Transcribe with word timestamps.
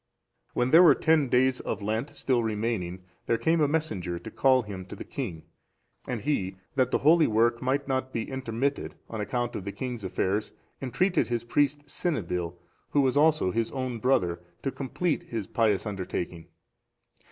When 0.55 0.71
there 0.71 0.81
were 0.81 0.95
ten 0.95 1.29
days 1.29 1.59
of 1.59 1.79
Lent 1.83 2.15
still 2.15 2.41
remaining, 2.41 3.03
there 3.27 3.37
came 3.37 3.61
a 3.61 3.67
messenger 3.67 4.17
to 4.17 4.31
call 4.31 4.63
him 4.63 4.83
to 4.85 4.95
the 4.95 5.03
king; 5.03 5.43
and 6.07 6.21
he, 6.21 6.55
that 6.73 6.89
the 6.89 6.97
holy 6.97 7.27
work 7.27 7.61
might 7.61 7.87
not 7.87 8.11
be 8.11 8.23
intermitted, 8.27 8.95
on 9.11 9.21
account 9.21 9.55
of 9.55 9.63
the 9.63 9.71
king's 9.71 10.03
affairs, 10.03 10.53
entreated 10.81 11.27
his 11.27 11.43
priest, 11.43 11.87
Cynibill, 11.87 12.57
who 12.89 13.01
was 13.01 13.15
also 13.15 13.51
his 13.51 13.71
own 13.73 13.99
brother, 13.99 14.41
to 14.63 14.71
complete 14.71 15.21
his 15.29 15.45
pious 15.45 15.85
undertaking. 15.85 16.47